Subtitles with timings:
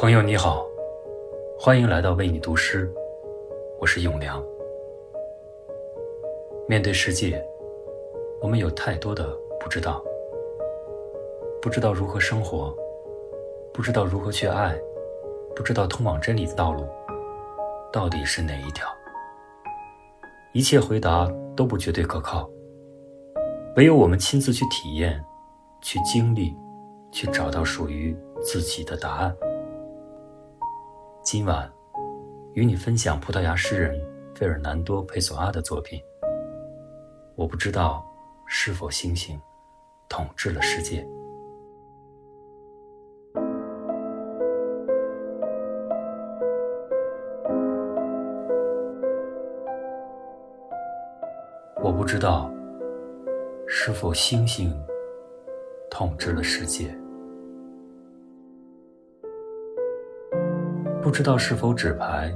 [0.00, 0.66] 朋友你好，
[1.58, 2.90] 欢迎来到为你读诗，
[3.78, 4.42] 我是永良。
[6.66, 7.38] 面对世界，
[8.40, 10.02] 我们有太多的不知道，
[11.60, 12.74] 不知道如何生活，
[13.74, 14.74] 不知道如何去爱，
[15.54, 16.88] 不知道通往真理的道路
[17.92, 18.88] 到底是哪一条。
[20.54, 22.48] 一切回答都不绝对可靠，
[23.76, 25.22] 唯有我们亲自去体验、
[25.82, 26.56] 去经历、
[27.12, 29.36] 去找到属于自己的答案。
[31.32, 31.72] 今晚，
[32.54, 33.96] 与你分享葡萄牙诗人
[34.34, 36.02] 费尔南多·佩索阿的作品。
[37.36, 38.04] 我不知道
[38.48, 39.40] 是否星星
[40.08, 41.06] 统治了世界。
[51.80, 52.52] 我不知道
[53.68, 54.76] 是否星星
[55.88, 56.92] 统治了世界。
[61.10, 62.32] 不知道是否纸牌，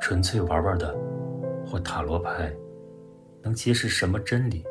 [0.00, 0.96] 纯粹玩玩的，
[1.66, 2.50] 或塔罗牌，
[3.42, 4.64] 能揭示什么真理？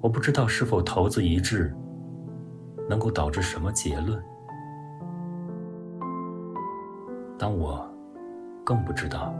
[0.00, 1.70] 我不知道是否骰子一致，
[2.88, 4.18] 能够导致什么结论？
[7.38, 7.86] 当我
[8.64, 9.34] 更不知道，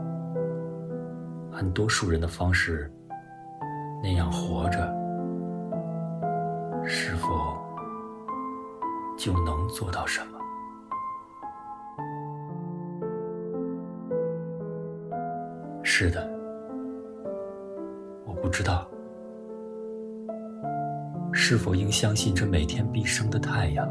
[1.53, 2.87] 按多数人的方式
[4.03, 4.77] 那样活着，
[6.85, 7.67] 是否？
[9.19, 10.39] 就能做到什么？
[15.83, 16.25] 是的，
[18.25, 18.87] 我不知道
[21.33, 23.85] 是否应相信这每天必升的太阳，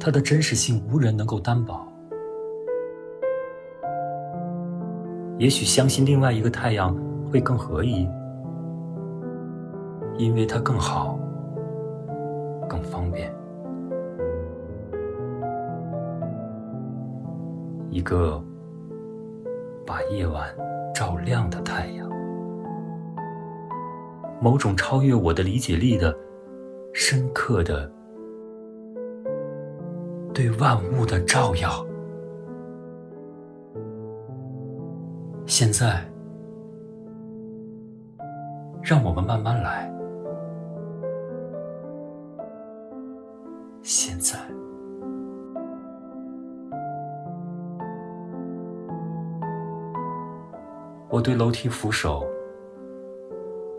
[0.00, 1.86] 它的真实性无人能够担保。
[5.38, 6.92] 也许相信另外一个太阳
[7.30, 8.08] 会更合宜，
[10.18, 11.16] 因为它更好，
[12.68, 13.32] 更方便。
[17.94, 18.42] 一个
[19.86, 20.52] 把夜晚
[20.92, 22.10] 照亮的太阳，
[24.40, 26.12] 某种超越我的理解力的、
[26.92, 27.88] 深刻的
[30.34, 31.70] 对万物的照耀。
[35.46, 36.04] 现在，
[38.82, 39.88] 让我们慢慢来。
[43.84, 44.36] 现在。
[51.14, 52.26] 我对楼梯扶手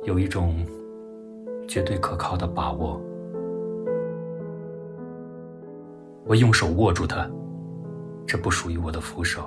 [0.03, 0.65] 有一种
[1.67, 2.97] 绝对可靠的把握。
[6.23, 7.29] 我用手握住它，
[8.25, 9.43] 这不属于我的扶手。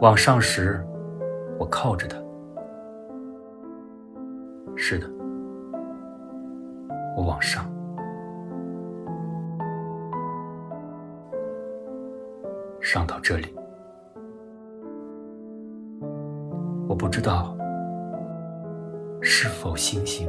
[0.00, 0.80] 往上时，
[1.58, 2.16] 我靠着它。
[4.76, 5.10] 是的，
[7.16, 7.64] 我往上，
[12.80, 13.52] 上到这里。
[16.92, 17.56] 我不知道
[19.22, 20.28] 是否星星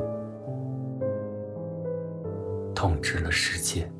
[2.73, 3.91] 统治了世界。